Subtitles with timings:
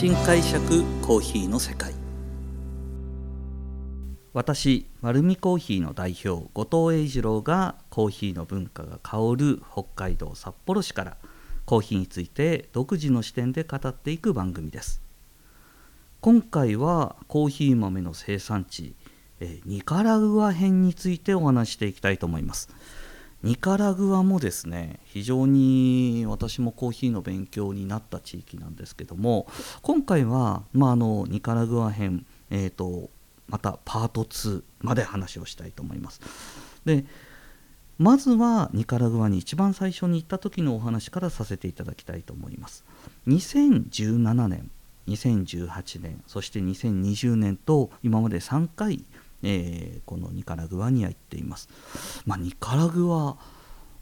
[0.00, 1.92] 新解釈コーヒーの世界。
[4.32, 11.16] 私丸るコーヒーの代表後藤英二郎がコーヒーの文化が香る北海道札幌市から
[11.66, 15.02] コーヒーについて独自の視点で語っていく番組です。
[16.22, 18.94] 今回はコーヒー豆の生産地
[19.66, 22.70] ニカラグア編についてお話していきたいと思います。
[23.42, 29.46] ニカラグアもですね非常に私もコーヒーの勉強になった地域なんですけども
[29.82, 33.08] 今回は、まあ、あのニカラグア編、えーと、
[33.48, 36.20] またパート2まで話をしたいと思います。
[36.84, 37.04] で
[37.98, 42.84] まずはニカラグアに一番最初に行った時のお話からさせていただきたいと思います。
[43.28, 44.70] 2017年
[45.06, 49.04] 2018年そして2020年と今まで3回
[49.42, 51.68] えー、このニカラグアには行っています。
[52.26, 53.36] まあ、ニカラグア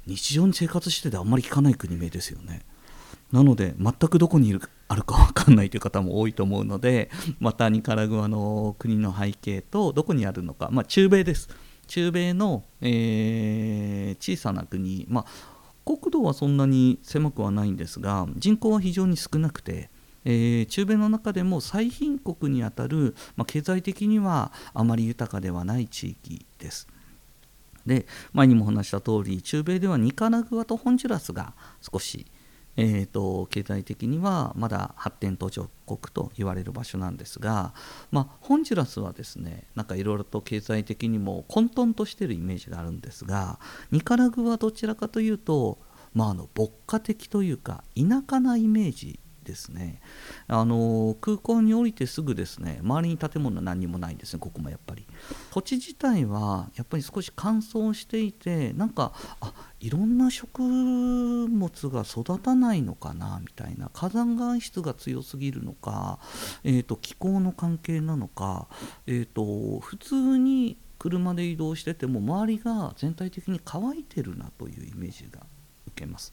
[0.06, 2.62] 日常に生活しててあんまり聞かない国名ですよね。
[3.32, 11.48] なので全くどこにいるあるか分かんないという方も多いと思うのでまたニカラグアの国の背景とどこにあるのか、まあ、中米です。
[11.86, 15.24] 中米の、えー、小さな国、まあ、
[15.84, 19.88] 国土はそんなに狭くはないんですが人口は非常に少なくて
[20.24, 26.88] えー、中米の中でも最貧国にあたる、まあ、経済的にはあまり豊かではない地域です。
[27.88, 32.26] で前にも話した通り中米ではニカラグアとホンジュラスが少し、
[32.76, 37.72] えーと、経済的にはまだ発展途上国と言われる場所なんですが、
[38.12, 43.58] まあ、ホンジュラスはですねなんかいろいろと経済的にも混沌としてるイメージがあるんですが
[43.90, 45.78] ニカラグアはどちらかというと、
[46.12, 50.00] まあ、あの牧歌的というか田舎なイメージですね
[50.46, 55.06] あの空港に降りてすぐですね周りに建物は何にもないんですねここもやっぱり
[55.50, 66.18] 土地自体はやっぱり少し乾燥していてなんかあいろんな食物が育たないのかなみたいな火山岩質が強すぎるのか、
[66.62, 68.68] えーと、気候の関係なのか、
[69.06, 75.46] えーと普通に車で移動してても周りが全体的に乾いてるなというイメージが
[75.86, 76.32] 受けます。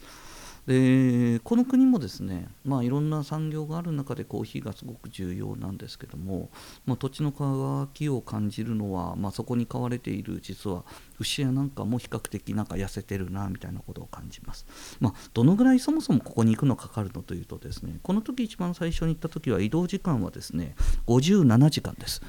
[0.67, 6.49] でこの国もですね、まあ、いろんな産業がある中でコーヒーがすごく重要なんですけども、
[6.85, 10.83] まあ、土地の乾きを感じるのは、まあ、そこに飼われている実は
[11.19, 14.65] 牛やなんかも比較的なんか痩せてるなみたいなことを感じます、
[14.99, 20.75] まあ、どのぐらいそもそもここに行くのかかるのというとですねこの時一番最初に行った時は移動時間はですね
[21.07, 22.21] 57時間です。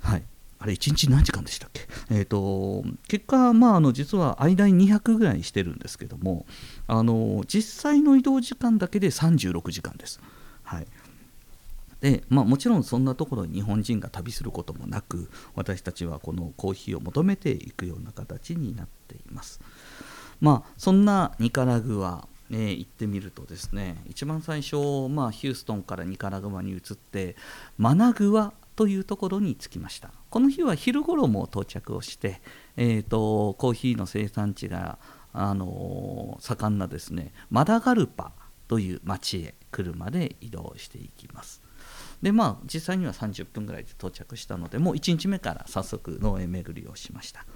[0.00, 0.22] はい。
[0.58, 6.46] あれ1日何時間でしたっけ、えーと、結果、まあ、あの実は間に200ぐらいしてるんですけども
[6.86, 10.20] あの実際の移動時間だけで36時間です。
[10.64, 10.86] はい
[12.00, 19.60] でまあ、もちろんそんなところに日本人が旅することもなく私たちはこのコーヒーを求めていくような形になっています。
[20.40, 27.34] まあ、そんなニカラグア、えー、行ってみるとですね一番最初、まあ、ヒューストンからニカラグアに移って
[27.76, 30.12] マナグアというところに着きました。
[30.30, 32.40] この日は昼頃も到着をして、
[32.76, 35.00] えーと、コーヒーの生産地が、
[35.32, 38.30] あのー、盛んなですねマダガルパ
[38.68, 41.60] という町へ車で移動していきます。
[42.22, 47.46] でまあ実際には30分ぐらいで到着したのでもう1日目から早速農園巡りをしました。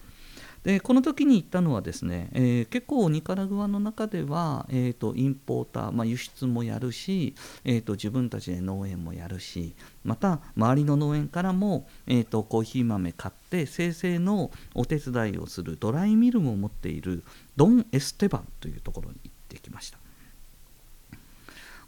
[0.64, 7.34] でこの時に行ったのはですね、えー、結構ニカラグアの中では、えーと、インポーター、まあ、輸出もやるし、
[7.64, 9.74] えーと、自分たちで農園もやるし
[10.04, 17.24] また周りの農園からも、えーと、コーヒー豆買って生成のお手伝いをするドライミルも持っている
[17.56, 19.98] ドン・エステバンというところに行ってきました。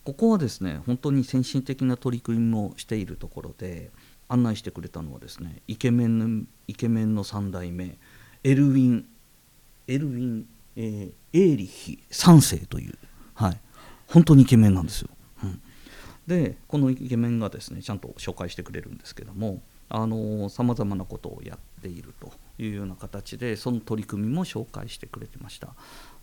[0.04, 3.90] ここはですね本当に先進的な取り組みもしているところで
[4.28, 7.96] 案内してくれたのはですねイケメンのイケメンの3代目
[8.44, 9.06] エルウィン
[9.88, 10.46] エルウィン、
[10.76, 12.94] えー、エーリヒ3世という、
[13.34, 13.60] はい、
[14.08, 15.08] 本当にイケメンなんですよ。
[15.42, 15.60] うん、
[16.26, 19.60] でこのイケメンがですねちゃんと紹介してくれるんですけども
[20.50, 25.74] さまざまなことをやっているというような形でその取り組みも紹介してくれてました。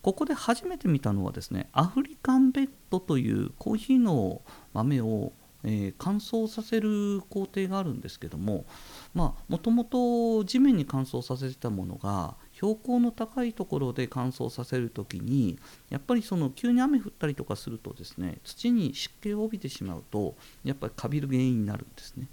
[0.02, 4.42] ここで初めて見たのはですねアフリカンベッドというコーヒーの
[4.74, 5.32] 豆を
[5.64, 8.66] えー、乾燥させる工程があるんですけども
[9.14, 15.60] もともと地面に乾燥させてたものが標高の高いところで乾燥させる時に
[15.90, 22.28] やっぱりその急に雨降ったりとかするとですね土に湿気を帯びてしまうとやっぱりカビる原因になるんですね。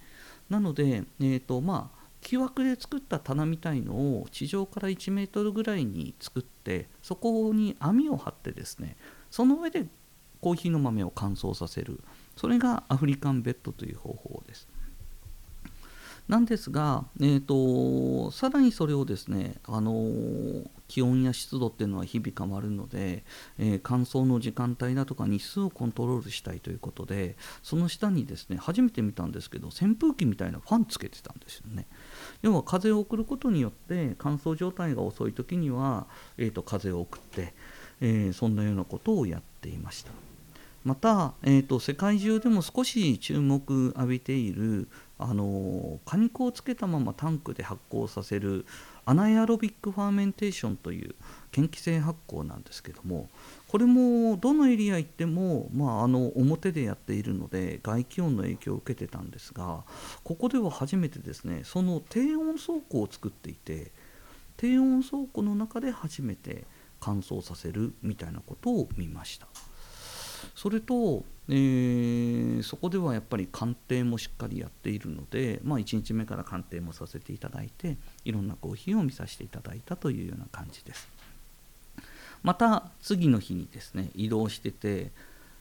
[0.48, 8.96] なので、えーとまあ、木枠で作った棚みたいのを地上から1メートルぐらいに作ってそこに網を張ってですね
[9.30, 9.86] その上で
[10.40, 12.00] コーヒーの豆を乾燥させる
[12.38, 14.68] それがアフリカンベッドという方法です。
[16.28, 20.12] なんですが、えーと、さらにそれをですね、あの
[20.86, 23.24] 気温や湿度っていうのは日々変わるので、
[23.58, 31.86] えー、乾燥の時間帯だとか日数をコントロールしたいということでその下にですね初めて見たんですけど扇風機みたいなファンつけてたんですよね。
[32.42, 36.06] 要は風を送ることによって乾燥状態が遅い時には、
[36.36, 37.54] えーと、風を送って、
[38.00, 40.27] えー、そんなようなことをやっていました。
[40.88, 44.88] また、えーと、世界中でも少し注目浴びている
[45.18, 48.64] あの果肉をつけたままタンクで発酵させる
[49.04, 51.14] anaerobic fermentation という
[51.54, 53.28] 嫌気性発酵なんですけども
[53.66, 59.84] これもどのエリア行っても、まあ、あの表でやっているので外気温の影響を受けてたんですが
[60.24, 63.92] ここでは初めてですねその低温倉庫を作っていて
[64.56, 66.64] 低温倉庫の中で初めて
[66.98, 69.48] 乾燥させるみたいなことを見ました。
[70.58, 81.08] それと、えー、そこではやっぱり鑑定もしっかりやっているので、まあ、1日目から鑑定もさせていただいていろんなコーヒーを見させていただいたというような感じです。
[82.42, 85.12] また次の日にですね移動してて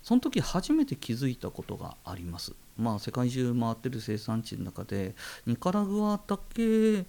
[0.02, 2.54] その時初めて気づいたことがあります。
[2.76, 5.14] まあ世界中回ってる生産地の中で
[5.46, 7.06] ニカラグアだけ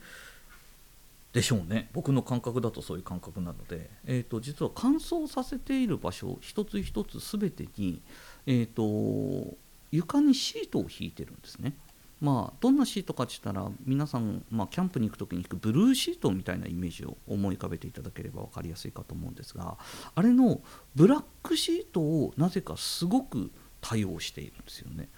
[1.33, 8.01] でしょうね僕の感覚だとそういう感覚なので、えーと、実は乾燥させている場所一つ一つ全てに、
[8.47, 9.55] えーと、
[9.91, 11.75] 床にシートを引いてるんですね。
[12.21, 19.79] まあ、どんなシートかって言ったら皆さん、まあ、キャンプに行く時に行くブルーシートみたいなイメージを思い浮かべていただければ分かりやすいかと思うんですが
[20.17, 20.61] あれの
[20.97, 25.09] ブラックシートをなぜかすごく多用しているんですよね。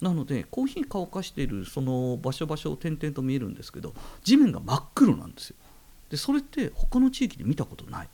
[0.00, 5.56] なのでコーヒー乾かしているその場所場所を点々と見えるんですけど地面が真っ黒なんですよ。
[6.10, 8.08] でそれって他の地域で見たことない。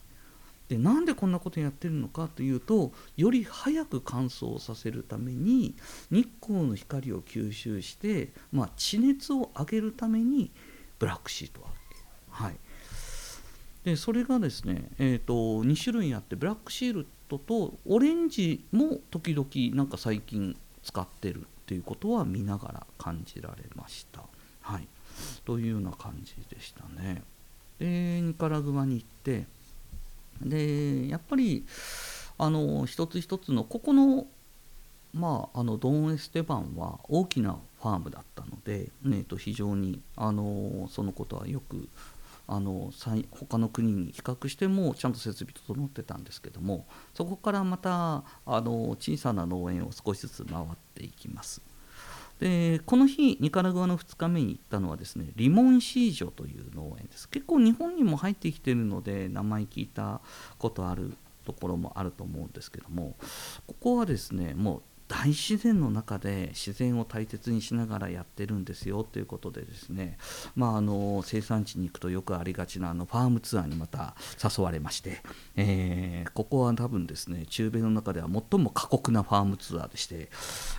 [0.68, 5.74] でなんでこんなことやってるのかというとより早く乾燥させるために
[6.10, 10.50] 日光の光を吸収して、まあ、地熱を上げるために
[10.98, 11.76] ブラックシートをある、
[12.30, 12.56] はい、
[13.84, 21.46] でそれがですね、えーと、2種類あってブラックシールドとオレンジも時々なんか最近使ってる。
[21.62, 24.22] っていうことは見ながら感じられました。
[24.60, 24.86] はい、
[25.44, 27.22] というような感じでしたね。
[27.78, 29.46] でニカラグアに行って
[30.40, 31.64] でやっぱり
[32.38, 34.26] あの一つ一つのここの
[35.14, 41.86] まあ、あのドン・エステバンは大きなファームだったので、ね、と非常にあのそのことはよく
[42.46, 42.90] あの
[43.30, 51.62] 他の国に比較してもちゃんと設備整ってたんですけどもそこからまたあの小さな農園を少しずつ回っていきます。
[52.40, 60.20] でこの日ニカラグアの2日目に行ったのはですねリモンシージョという農園です結構日本にも入ってきてるので名前聞いた
[60.58, 63.14] ことあるところもあると思うんですけども
[63.68, 64.82] ここはですねもう
[65.12, 70.16] 大自然の中で自然を大切にしながらやってるんですよということでですね、
[70.56, 75.20] まあ、あの生産地に行くとよくありがちなあのファームツアーにまた誘われまして、
[75.56, 80.30] えー、ここは多分ですね中米の中では最も過酷なファームツアーでして、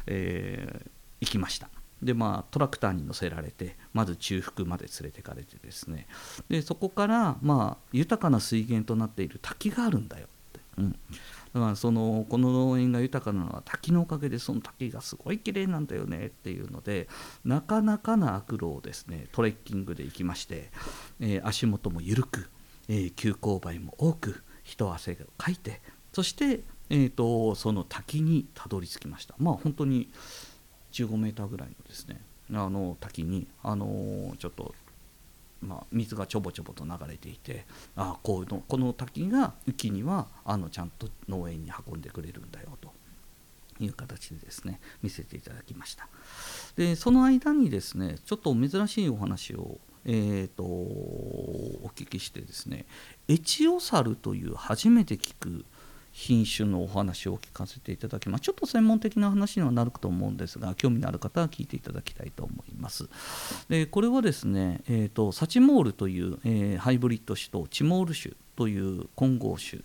[0.08, 0.90] えー
[1.24, 1.70] 行きました。
[2.02, 6.08] でまあトラクターに乗せられてまず中腹まで連れてかれてですね。
[6.50, 11.00] でそこからまあ豊かな水源となっている滝があるんだよって、うん、
[11.54, 17.08] だからそのこの農園が豊かなのは滝のおかげでその滝がすごい綺麗なんだよねっていうので
[17.46, 19.28] なかなかな悪路をですね。
[19.32, 20.72] トレッキングで行きまして、
[21.20, 22.50] えー、足元も緩く、
[22.90, 29.36] えー、急勾配も多く一汗をかいてそして、えーとその滝にたどり着きました。
[29.38, 30.10] まあ本当に
[30.94, 34.74] 15メーターぐらいのですねあの滝にあのちょっと
[35.64, 37.66] まあ、水がちょぼちょぼと流れていて
[37.96, 42.92] あこういうのこの滝が雨季にはあのちゃんと農園に運んでくれるんだよと
[43.80, 46.08] いう形でですね見せていただきました。
[46.76, 52.86] でその間にですねちょっと珍しいお話をえーと、とお聞きしてですね
[53.30, 55.66] エチオサルという初めて聞く
[56.14, 58.42] 品種のお話を聞かせていただきます。
[58.42, 63.10] ちょっと専門的な話にはなると思うんですが興味のある方は聞いていただきたいと思います。
[63.68, 69.82] でこれはですね、えーと、サチモールという、えー、ハイブリッド種とチモール種という混合種。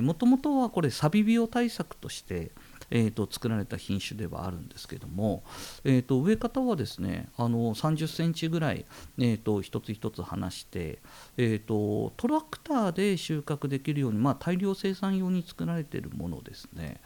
[0.00, 2.50] もともとはこれサビ病対策として
[2.90, 5.42] えーと、作られた品種ではあるんですけども、
[5.84, 8.84] えーと、植え方はですねあの30センチぐらい、
[9.18, 10.98] えーと、一つ一つ離して、
[11.36, 17.00] えー、とトラクターで収穫できるように、まあ、大量生産用に作られているものですね。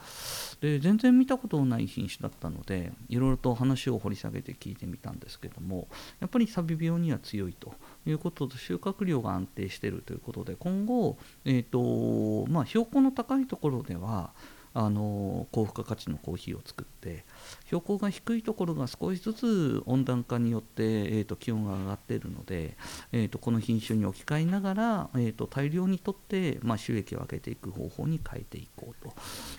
[0.61, 5.89] で全然見たことのない品種だったのでいろいろと話を掘り下げて聞いてみたんですけども
[6.21, 7.75] やっぱりサビ病には強いと
[8.07, 14.33] いうことと収穫量が安定しているということで今後、えーとまあ、標高の高いところでは
[14.75, 17.25] あの高付加価値のコーヒーを作って
[17.67, 22.77] 標高が低いところが少しずつ温暖化によって、えーと、気温が上がっているので、
[23.13, 29.15] えーと、この品種に置き換えながら、えーと、大量にとって、まあ、収益を上げていく方法に変えていこうと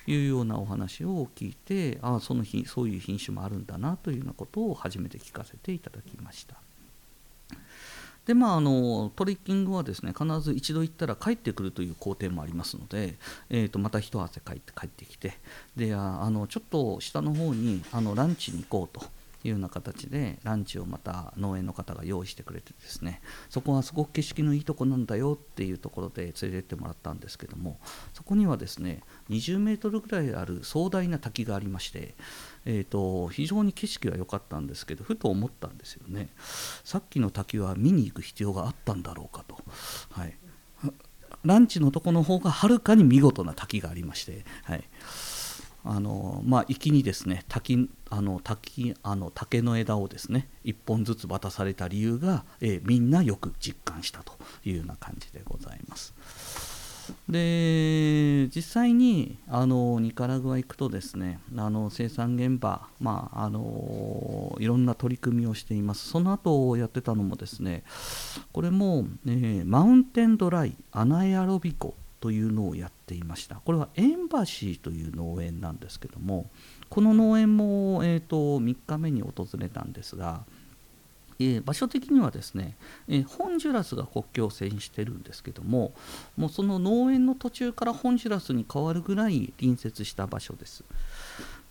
[0.05, 6.64] いうようなお話を聞いてあその日そういう品種もあるんだなというようなことを初めて聞かせていただきました。
[8.25, 13.15] でまあ、あのトレッキングはですね必ず一度行ったら帰ってくるという工程もありますので、
[13.51, 15.37] えー、とまた一汗かいて帰ってきて
[15.75, 19.05] であのちょっと下の方にあのランチに行こうと
[19.47, 27.79] いうような形でランチをまた農園の方が用意してくれてですねそこはすごく景色のいいとこなんだよっていうところで連れてってもらったんですけども
[28.13, 32.15] そこにはですね20メートルぐらいある壮大な滝がありまして、
[32.65, 36.29] えーと、非常に景色は良かったんですけどふと思ったんですよね。
[36.83, 39.57] さっきの滝は見に行く必要があったんだろうかと。
[40.11, 40.37] はい。
[41.43, 44.83] ランチのとこの方がはるかに見事な滝がありまして、はい、
[45.87, 56.75] あのまあ、粋にですね滝あの滝あの竹の枝をですね1本ずつ渡された理由が、えー、みんなよく実感したというような感じでございます。
[57.29, 67.83] で実際にあのニカラグア行くとですねあの生産現場、まあ、あのいろんな取り組みをしていますその後やってたのもですね
[68.53, 71.93] これも、えー、マウンテンドライアナエアロビコ
[72.25, 76.49] というのをやっていましたこれはエンバシーという農園なんですけども
[76.89, 80.43] この農園も、えーと、3日目に訪れたんですが、
[81.37, 82.77] えー、場所的にはですね、
[83.07, 85.93] えー、ホンジュラスが国境を線してるんですけども
[86.35, 90.83] もうその農園の途中からホンジュラスに変わるぐらい隣接した場所です。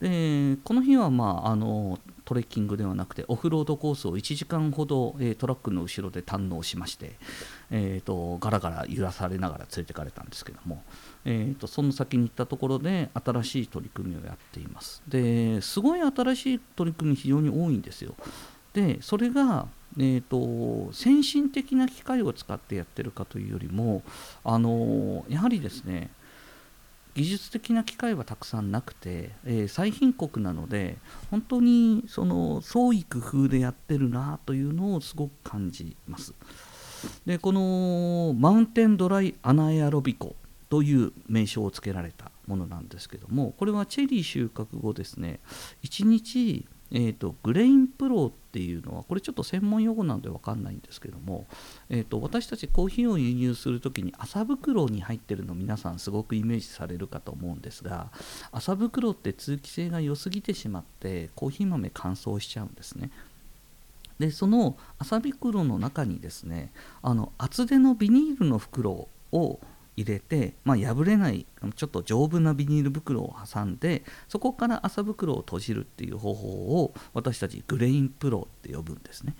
[0.00, 7.16] でこの日は、まあ、あのトレッキングではなくてオフロードコースを1時間ほど、えー、トラックの後ろで堪能しまして、
[7.70, 10.82] えーと、ガラガラ揺らされながら連れてかれたんですけども、
[11.24, 15.02] えーと、その先に行ったところで新しい取り組みをやっています。
[15.06, 18.14] ですごい新しい取り組み非常に多いんですよ。
[18.72, 24.02] でそれがえーと、先進的な機械を使ってやってるかというよりも
[24.42, 26.10] あのやはりですね
[27.14, 30.96] 技術的な機会はたくさんなくて、えー、最貧国なので
[31.30, 36.34] 本当にその創意工夫でやってるなというのをすごく感じます。
[37.26, 40.34] でこのマウンテンドライアナエアロビコ
[40.70, 45.40] という名称を付けられたものなんですけどもこれはチェリー収穫後ですね
[45.84, 46.66] 1日
[46.96, 51.44] えーと、グレインプロっていうのはこれちょっと専門用語なんで分かんないんですけども、
[51.90, 58.12] えーと、私たちコーヒーを輸入する時に麻袋に入ってるの皆さんすごくイメージされるかと思うんですが
[58.52, 63.10] 麻袋って通気性が良すぎてしまってコーヒー豆乾燥しちゃうんですね。
[64.20, 66.70] でその麻袋の中にですね
[67.02, 69.58] あの厚手のビニールの袋を
[69.96, 71.46] 入れて、まあ、破れない
[71.76, 76.48] ちょっと丈夫なビニール袋を挟んでそこから麻袋を閉じるっていう方法
[76.82, 79.36] を私たちグレインプロって呼ぶんですね。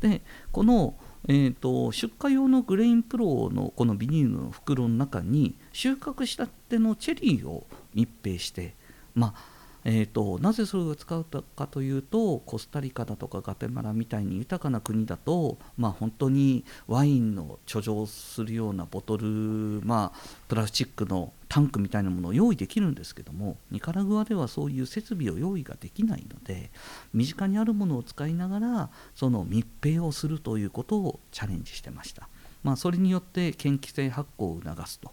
[0.00, 0.22] で
[0.52, 0.94] この、
[1.28, 8.74] えーと、出荷用のグレインプロのこのビニールの袋の中に収穫したてのチェリーを密閉して
[9.14, 9.55] まあ
[9.88, 19.26] えーと、なぜそれを使うかというとコスタリカだとかガテマラみたいに豊かな国だと、まあ、本当にワインの貯蔵するようなボトル、
[19.84, 26.72] まあ、プラスチックのタンクみたいなものを用意できるんですけどもニカラグアではそういう設備を用意ができないので
[27.14, 32.28] 身近にあるものを使いながらその密閉をするということをチャレンジしてました、
[32.64, 35.12] まあ、それによって嫌気性発酵を促すと。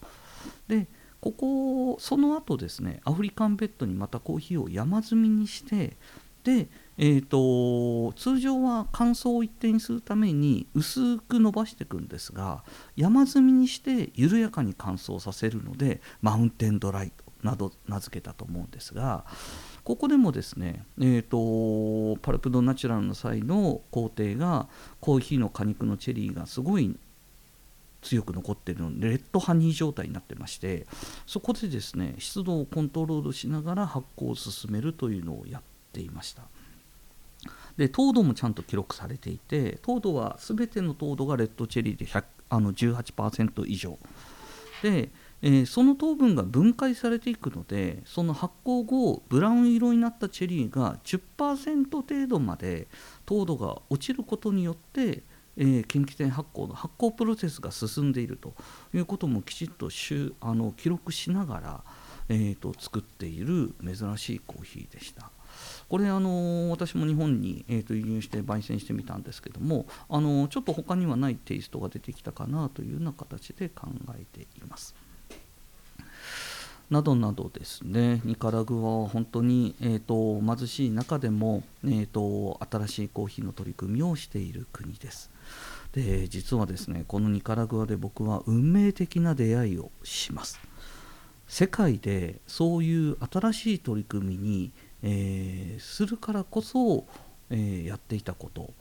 [0.67, 0.87] で
[1.23, 5.95] ここその後ですねアフリカンベッドにまたコーヒーを山積みにして
[6.43, 12.65] で、えーと、通常は乾燥を一定にするために薄く伸ばしていくんですが
[12.97, 19.23] 山積みにして緩やかに乾燥させるのでマウンテンドライなど名付けたと思うんですが
[19.85, 24.67] ここでもですね、えーとパルプドナチュラルの際の工程が
[24.99, 26.97] コーヒーの果肉のチェリーがすごい
[28.03, 30.85] 強く残ってるのでレッドハニー状態になってまして
[31.25, 36.43] そこでですね湿度をコントロールしながら発酵を進めるというのをやっていました。
[37.77, 43.97] で糖度もちゃんと記録されていて糖度は全ての糖度がレッドチェリーで100あの18%以上。
[44.83, 45.09] で、
[45.41, 52.87] えー、その糖分が分解されていくのでその発酵後ブラウン色になったチェリーが10%程度まで
[53.25, 55.23] 糖度が落ちることによって
[55.57, 58.53] えー、近畿店発行の発行プロセスが進んでいると
[58.93, 59.89] いうこともきちっと
[60.41, 61.83] あの記録しながら、
[62.29, 65.29] えーと、作っている珍しいコーヒーでした。
[65.87, 74.95] これあの私も日本に、えーと、輸入して焙煎してみたんですけどもあのちょっと他にはないテイストが出てきたかなというような形で考えています。
[76.89, 78.21] などなどですね。
[78.23, 85.31] ニカラグアは本当に、えーと、貧しい中でも、えーと、新しいコーヒーの取り組みをしている国です。
[85.93, 90.59] で実はですねこのニカラグアで僕は運命的な出会いをします。
[91.47, 94.71] 世界でそういう新しい取り組みに、
[95.03, 97.05] えー、するからこそ、
[97.49, 98.73] えー、やっていたこと、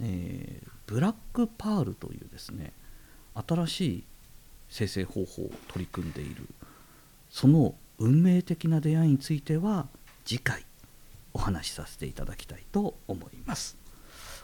[0.00, 2.72] えー、ブラックパールというですね
[3.34, 4.04] 新しい
[4.68, 6.46] 生成方法を取り組んでいる
[7.30, 9.86] その運命的な出会いについては
[10.24, 10.64] 次回
[11.32, 13.78] お話しさせていただきたいと思います。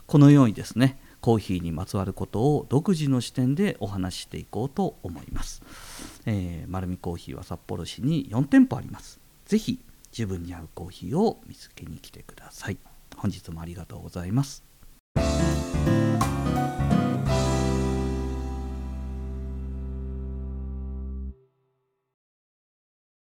[0.07, 5.61] このようにですねコーヒーにまつわることを独自の視点でお話ししていこうと思います、
[6.27, 9.19] えー、丸見コーヒーは札幌市に4店舗あります。
[9.45, 9.81] ぜひ
[10.13, 12.79] 自分に合うコーヒーを見つけに来てください。
[13.17, 14.65] 本日もありがとうございます。